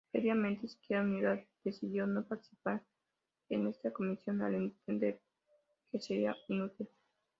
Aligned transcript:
Previamente, 0.11 0.65
Izquierda 0.65 1.03
Unida 1.03 1.45
decidió 1.63 2.07
no 2.07 2.23
participar 2.25 2.81
en 3.49 3.67
esa 3.67 3.91
Comisión 3.93 4.41
al 4.41 4.55
entender 4.55 5.21
que 5.91 5.99
sería 5.99 6.35
inútil. 6.47 6.89